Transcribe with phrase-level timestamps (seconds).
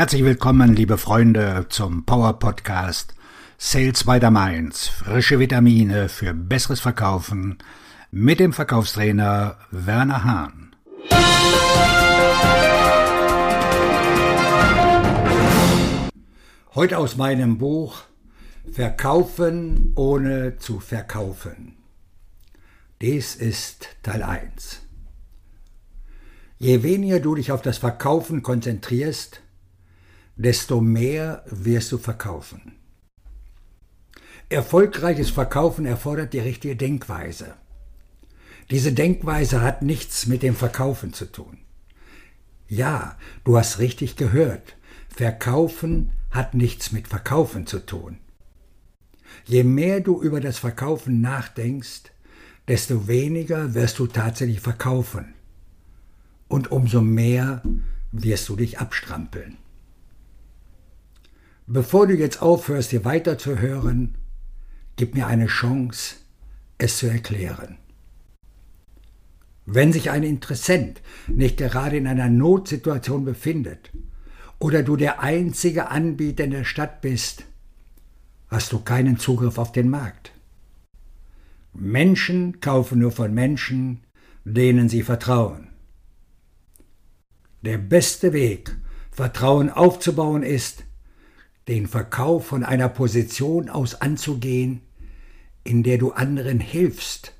[0.00, 3.14] Herzlich willkommen, liebe Freunde, zum Power Podcast
[3.58, 4.88] Sales by the Mainz.
[4.88, 7.58] Frische Vitamine für besseres Verkaufen
[8.10, 10.74] mit dem Verkaufstrainer Werner Hahn.
[16.74, 18.04] Heute aus meinem Buch
[18.72, 21.76] Verkaufen ohne zu verkaufen.
[23.02, 24.80] Dies ist Teil 1.
[26.58, 29.42] Je weniger du dich auf das Verkaufen konzentrierst,
[30.40, 32.72] desto mehr wirst du verkaufen.
[34.48, 37.54] Erfolgreiches Verkaufen erfordert die richtige Denkweise.
[38.70, 41.58] Diese Denkweise hat nichts mit dem Verkaufen zu tun.
[42.68, 44.76] Ja, du hast richtig gehört.
[45.14, 48.18] Verkaufen hat nichts mit Verkaufen zu tun.
[49.44, 52.04] Je mehr du über das Verkaufen nachdenkst,
[52.66, 55.34] desto weniger wirst du tatsächlich verkaufen.
[56.48, 57.62] Und umso mehr
[58.10, 59.58] wirst du dich abstrampeln.
[61.72, 64.16] Bevor du jetzt aufhörst, hier weiterzuhören,
[64.96, 66.16] gib mir eine Chance,
[66.78, 67.78] es zu erklären.
[69.66, 73.92] Wenn sich ein Interessent nicht gerade in einer Notsituation befindet
[74.58, 77.44] oder du der einzige Anbieter in der Stadt bist,
[78.48, 80.32] hast du keinen Zugriff auf den Markt.
[81.72, 84.00] Menschen kaufen nur von Menschen,
[84.44, 85.68] denen sie vertrauen.
[87.62, 88.76] Der beste Weg,
[89.12, 90.82] Vertrauen aufzubauen, ist,
[91.70, 94.82] den Verkauf von einer Position aus anzugehen,
[95.62, 97.32] in der du anderen hilfst,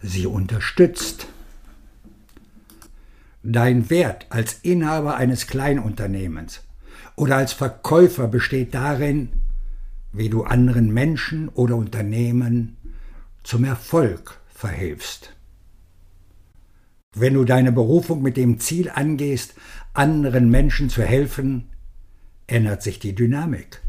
[0.00, 1.26] sie unterstützt.
[3.42, 6.62] Dein Wert als Inhaber eines Kleinunternehmens
[7.16, 9.30] oder als Verkäufer besteht darin,
[10.12, 12.76] wie du anderen Menschen oder Unternehmen
[13.42, 15.32] zum Erfolg verhilfst.
[17.12, 19.54] Wenn du deine Berufung mit dem Ziel angehst,
[19.94, 21.70] anderen Menschen zu helfen,
[22.46, 23.82] ändert sich die Dynamik.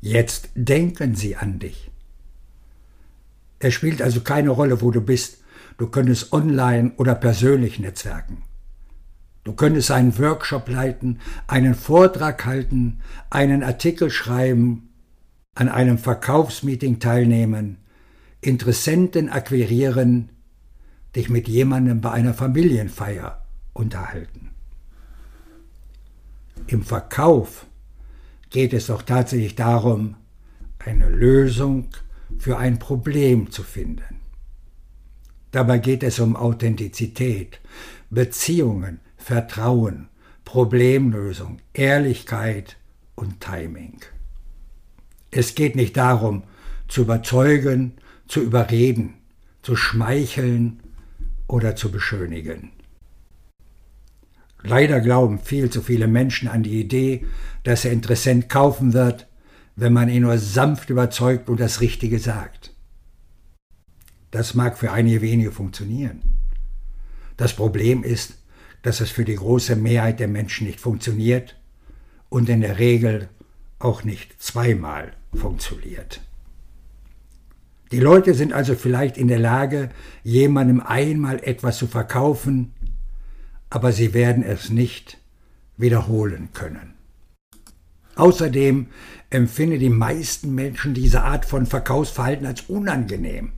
[0.00, 1.90] Jetzt denken sie an dich.
[3.58, 5.42] Es spielt also keine Rolle, wo du bist.
[5.78, 8.42] Du könntest online oder persönlich netzwerken.
[9.44, 14.90] Du könntest einen Workshop leiten, einen Vortrag halten, einen Artikel schreiben,
[15.54, 17.78] an einem Verkaufsmeeting teilnehmen,
[18.40, 20.30] Interessenten akquirieren,
[21.14, 24.53] dich mit jemandem bei einer Familienfeier unterhalten.
[26.66, 27.66] Im Verkauf
[28.50, 30.16] geht es doch tatsächlich darum,
[30.78, 31.88] eine Lösung
[32.38, 34.20] für ein Problem zu finden.
[35.50, 37.60] Dabei geht es um Authentizität,
[38.10, 40.08] Beziehungen, Vertrauen,
[40.44, 42.76] Problemlösung, Ehrlichkeit
[43.14, 44.00] und Timing.
[45.30, 46.44] Es geht nicht darum,
[46.88, 47.92] zu überzeugen,
[48.26, 49.14] zu überreden,
[49.62, 50.80] zu schmeicheln
[51.46, 52.73] oder zu beschönigen.
[54.66, 57.26] Leider glauben viel zu viele Menschen an die Idee,
[57.64, 59.28] dass der Interessent kaufen wird,
[59.76, 62.72] wenn man ihn nur sanft überzeugt und das Richtige sagt.
[64.30, 66.22] Das mag für einige wenige funktionieren.
[67.36, 68.42] Das Problem ist,
[68.80, 71.56] dass es für die große Mehrheit der Menschen nicht funktioniert
[72.30, 73.28] und in der Regel
[73.78, 76.22] auch nicht zweimal funktioniert.
[77.92, 79.90] Die Leute sind also vielleicht in der Lage,
[80.22, 82.72] jemandem einmal etwas zu verkaufen,
[83.74, 85.18] aber sie werden es nicht
[85.76, 86.94] wiederholen können.
[88.14, 88.86] Außerdem
[89.30, 93.50] empfinden die meisten Menschen diese Art von Verkaufsverhalten als unangenehm.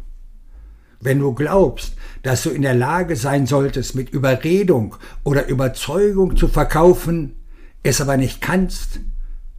[1.00, 6.48] Wenn du glaubst, dass du in der Lage sein solltest, mit Überredung oder Überzeugung zu
[6.48, 7.36] verkaufen,
[7.82, 9.00] es aber nicht kannst,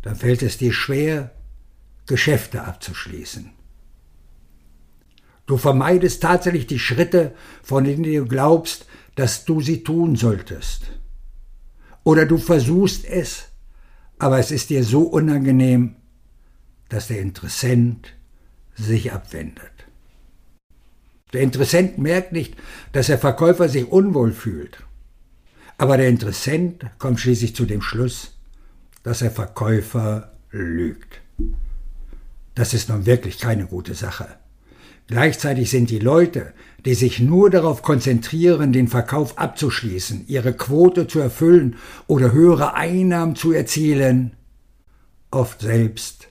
[0.01, 1.35] dann fällt es dir schwer,
[2.07, 3.51] Geschäfte abzuschließen.
[5.45, 10.83] Du vermeidest tatsächlich die Schritte, von denen du glaubst, dass du sie tun solltest.
[12.03, 13.45] Oder du versuchst es,
[14.19, 15.95] aber es ist dir so unangenehm,
[16.87, 18.13] dass der Interessent
[18.75, 19.71] sich abwendet.
[21.33, 22.55] Der Interessent merkt nicht,
[22.91, 24.83] dass der Verkäufer sich unwohl fühlt.
[25.79, 28.37] Aber der Interessent kommt schließlich zu dem Schluss,
[29.01, 31.21] dass der Verkäufer lügt.
[32.53, 34.37] Das ist nun wirklich keine gute Sache.
[35.07, 36.53] Gleichzeitig sind die Leute,
[36.85, 41.77] die sich nur darauf konzentrieren, den Verkauf abzuschließen, ihre Quote zu erfüllen
[42.07, 44.35] oder höhere Einnahmen zu erzielen,
[45.31, 46.27] oft selbst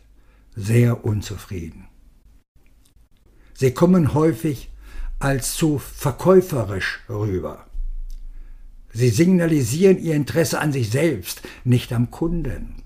[0.54, 1.88] sehr unzufrieden.
[3.54, 4.70] Sie kommen häufig
[5.18, 7.66] als zu verkäuferisch rüber.
[8.92, 12.82] Sie signalisieren ihr Interesse an sich selbst, nicht am Kunden.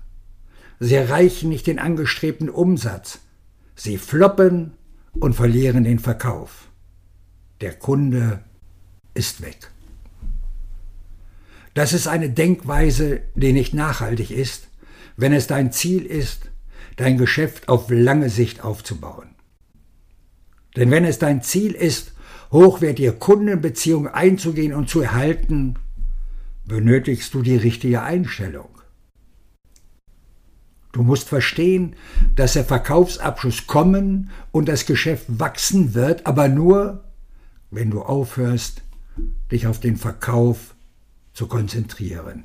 [0.79, 3.19] Sie erreichen nicht den angestrebten Umsatz.
[3.75, 4.73] Sie floppen
[5.13, 6.69] und verlieren den Verkauf.
[7.59, 8.43] Der Kunde
[9.13, 9.71] ist weg.
[11.73, 14.67] Das ist eine Denkweise, die nicht nachhaltig ist,
[15.15, 16.51] wenn es dein Ziel ist,
[16.97, 19.29] dein Geschäft auf lange Sicht aufzubauen.
[20.75, 22.13] Denn wenn es dein Ziel ist,
[22.51, 25.75] hochwertige Kundenbeziehungen einzugehen und zu erhalten,
[26.65, 28.69] benötigst du die richtige Einstellung.
[30.91, 31.95] Du musst verstehen,
[32.35, 37.03] dass der Verkaufsabschluss kommen und das Geschäft wachsen wird, aber nur,
[37.69, 38.81] wenn du aufhörst,
[39.51, 40.75] dich auf den Verkauf
[41.33, 42.43] zu konzentrieren.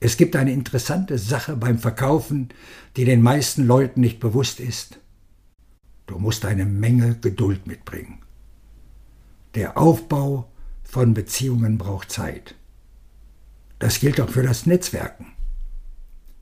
[0.00, 2.50] Es gibt eine interessante Sache beim Verkaufen,
[2.96, 4.98] die den meisten Leuten nicht bewusst ist.
[6.06, 8.18] Du musst eine Menge Geduld mitbringen.
[9.54, 10.50] Der Aufbau
[10.82, 12.54] von Beziehungen braucht Zeit.
[13.78, 15.35] Das gilt auch für das Netzwerken.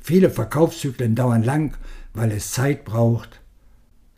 [0.07, 1.79] Viele Verkaufszyklen dauern lang,
[2.13, 3.41] weil es Zeit braucht,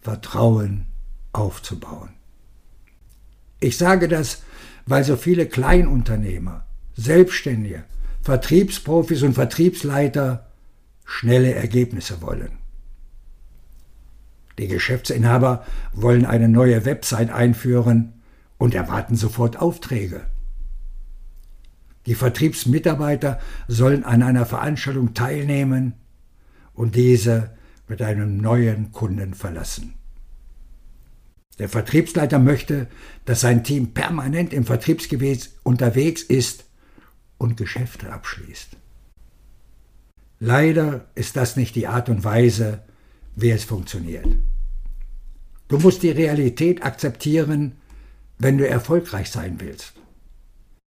[0.02, 0.86] Vertrauen
[1.32, 2.08] aufzubauen.
[3.60, 4.42] Ich sage das,
[4.86, 6.66] weil so viele Kleinunternehmer,
[6.96, 7.84] Selbstständige,
[8.20, 10.50] Vertriebsprofis und Vertriebsleiter
[11.04, 12.58] schnelle Ergebnisse wollen.
[14.58, 18.12] Die Geschäftsinhaber wollen eine neue Website einführen
[18.58, 20.22] und erwarten sofort Aufträge.
[22.06, 25.94] Die Vertriebsmitarbeiter sollen an einer Veranstaltung teilnehmen
[26.72, 27.56] und diese
[27.88, 29.94] mit einem neuen Kunden verlassen.
[31.58, 32.86] Der Vertriebsleiter möchte,
[33.24, 36.64] dass sein Team permanent im Vertriebsgebiet unterwegs ist
[37.38, 38.76] und Geschäfte abschließt.
[40.38, 42.82] Leider ist das nicht die Art und Weise,
[43.34, 44.26] wie es funktioniert.
[45.68, 47.76] Du musst die Realität akzeptieren,
[48.38, 49.94] wenn du erfolgreich sein willst.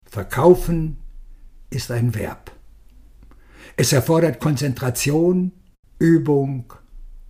[0.06, 0.98] Verkaufen
[1.72, 2.52] ist ein Verb.
[3.76, 5.52] Es erfordert Konzentration,
[5.98, 6.74] Übung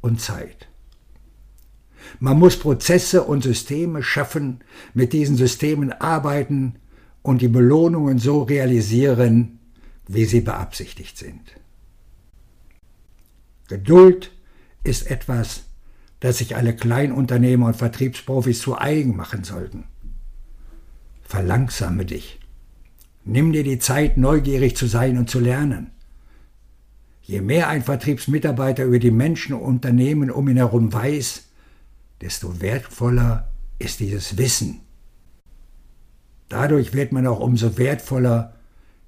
[0.02, 0.68] und Zeit.
[2.20, 4.60] Man muss Prozesse und Systeme schaffen,
[4.94, 6.76] mit diesen Systemen arbeiten
[7.22, 9.60] und die Belohnungen so realisieren,
[10.08, 11.56] wie sie beabsichtigt sind.
[13.70, 14.32] Geduld
[14.84, 15.64] ist etwas,
[16.20, 19.86] das sich alle Kleinunternehmer und Vertriebsprofis zu eigen machen sollten.
[21.24, 22.41] Verlangsame dich.
[23.24, 25.92] Nimm dir die Zeit, neugierig zu sein und zu lernen.
[27.22, 31.44] Je mehr ein Vertriebsmitarbeiter über die Menschen und Unternehmen um ihn herum weiß,
[32.20, 34.82] desto wertvoller ist dieses Wissen.
[36.50, 38.56] Dadurch wird man auch umso wertvoller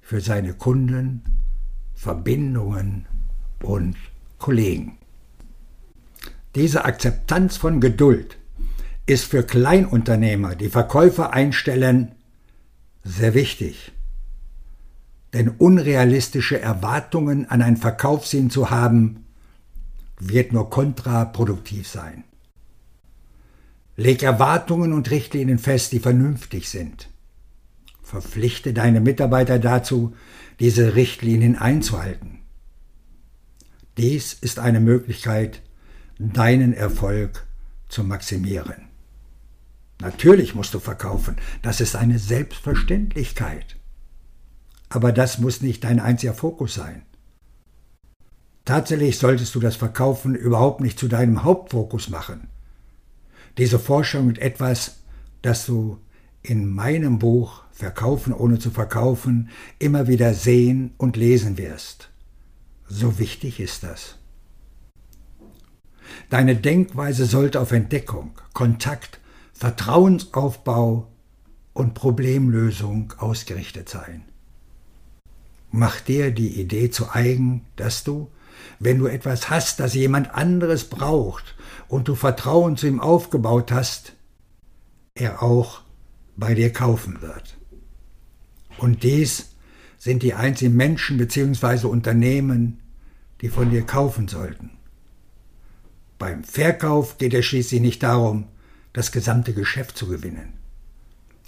[0.01, 1.23] für seine Kunden,
[1.93, 3.05] Verbindungen
[3.61, 3.95] und
[4.37, 4.97] Kollegen.
[6.55, 8.37] Diese Akzeptanz von Geduld
[9.05, 12.13] ist für Kleinunternehmer, die Verkäufer einstellen,
[13.03, 13.91] sehr wichtig.
[15.33, 19.25] Denn unrealistische Erwartungen an ein Verkaufssinn zu haben,
[20.19, 22.23] wird nur kontraproduktiv sein.
[23.95, 27.09] Leg Erwartungen und Richtlinien fest, die vernünftig sind.
[28.01, 30.15] Verpflichte deine Mitarbeiter dazu,
[30.59, 32.39] diese Richtlinien einzuhalten.
[33.97, 35.61] Dies ist eine Möglichkeit,
[36.19, 37.45] deinen Erfolg
[37.89, 38.89] zu maximieren.
[39.99, 43.77] Natürlich musst du verkaufen, das ist eine Selbstverständlichkeit.
[44.93, 47.01] Aber das muss nicht dein einziger Fokus sein.
[48.63, 52.47] Tatsächlich solltest du das Verkaufen überhaupt nicht zu deinem Hauptfokus machen.
[53.57, 54.99] Diese Forschung mit etwas,
[55.41, 55.97] das du
[56.43, 59.49] in meinem Buch Verkaufen ohne zu verkaufen
[59.79, 62.11] immer wieder sehen und lesen wirst.
[62.87, 64.19] So wichtig ist das.
[66.29, 69.19] Deine Denkweise sollte auf Entdeckung, Kontakt,
[69.53, 71.11] Vertrauensaufbau
[71.73, 74.25] und Problemlösung ausgerichtet sein.
[75.75, 78.29] Mach dir die Idee zu eigen, dass du,
[78.77, 81.55] wenn du etwas hast, das jemand anderes braucht
[81.87, 84.13] und du Vertrauen zu ihm aufgebaut hast,
[85.15, 85.81] er auch
[86.37, 87.57] bei dir kaufen wird.
[88.77, 89.55] Und dies
[89.97, 91.87] sind die einzigen Menschen bzw.
[91.87, 92.79] Unternehmen,
[93.41, 94.69] die von dir kaufen sollten.
[96.19, 98.47] Beim Verkauf geht es schließlich nicht darum,
[98.93, 100.53] das gesamte Geschäft zu gewinnen.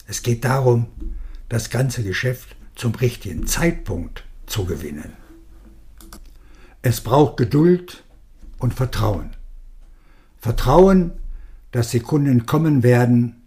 [0.07, 0.87] Es geht darum,
[1.47, 5.13] das ganze Geschäft zum richtigen Zeitpunkt zu gewinnen.
[6.81, 8.03] Es braucht Geduld
[8.59, 9.31] und Vertrauen.
[10.37, 11.13] Vertrauen,
[11.71, 13.41] dass die Kunden kommen werden,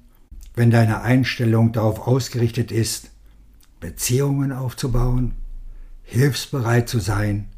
[0.55, 3.11] wenn deine Einstellung darauf ausgerichtet ist,
[3.79, 5.35] Beziehungen aufzubauen,
[6.03, 7.49] hilfsbereit zu sein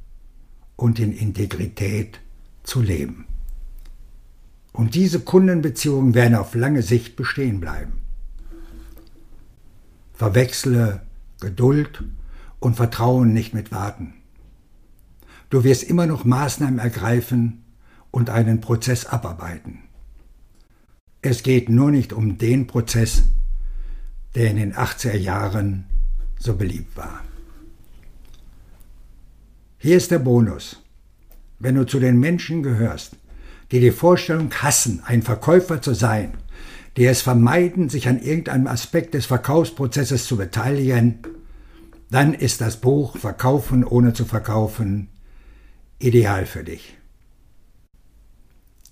[0.76, 2.20] und in Integrität
[2.62, 3.26] zu leben.
[4.72, 7.92] Und diese Kundenbeziehungen werden auf lange Sicht bestehen bleiben.
[10.12, 11.00] Verwechsle
[11.40, 12.04] Geduld
[12.58, 14.14] und Vertrauen nicht mit Warten.
[15.48, 17.64] Du wirst immer noch Maßnahmen ergreifen,
[18.10, 19.80] und einen Prozess abarbeiten.
[21.22, 23.24] Es geht nur nicht um den Prozess,
[24.34, 25.84] der in den 80er Jahren
[26.38, 27.22] so beliebt war.
[29.78, 30.82] Hier ist der Bonus.
[31.58, 33.16] Wenn du zu den Menschen gehörst,
[33.70, 36.34] die die Vorstellung hassen, ein Verkäufer zu sein,
[36.96, 41.20] die es vermeiden, sich an irgendeinem Aspekt des Verkaufsprozesses zu beteiligen,
[42.10, 45.08] dann ist das Buch Verkaufen ohne zu verkaufen
[46.00, 46.96] ideal für dich.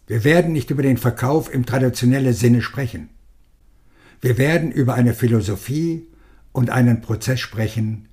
[0.07, 3.09] Wir werden nicht über den Verkauf im traditionellen Sinne sprechen.
[4.21, 6.07] Wir werden über eine Philosophie
[6.52, 8.09] und einen Prozess sprechen,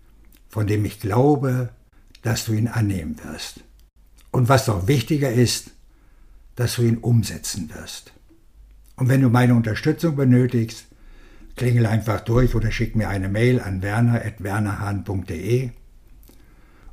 [0.49, 1.69] von dem ich glaube,
[2.21, 3.61] dass du ihn annehmen wirst.
[4.31, 5.71] Und was noch wichtiger ist,
[6.55, 8.13] dass du ihn umsetzen wirst.
[8.95, 10.87] Und wenn du meine Unterstützung benötigst,
[11.55, 15.69] klingel einfach durch oder schick mir eine Mail an werner.wernerhahn.de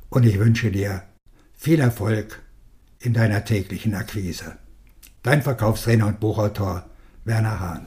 [0.09, 1.03] und ich wünsche dir
[1.53, 2.41] viel Erfolg
[2.99, 4.57] in deiner täglichen Akquise.
[5.21, 6.85] Dein Verkaufstrainer und Buchautor
[7.25, 7.85] Werner Hahn.